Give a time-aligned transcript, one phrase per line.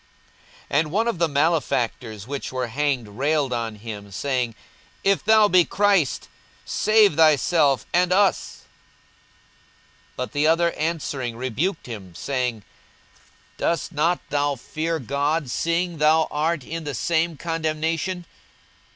[0.71, 4.55] 42:023:039 And one of the malefactors which were hanged railed on him, saying,
[5.03, 6.27] If thou be Christ,
[6.65, 8.63] save thyself and us.
[10.17, 12.63] 42:023:040 But the other answering rebuked him, saying,
[13.57, 18.25] Dost not thou fear God, seeing thou art in the same condemnation?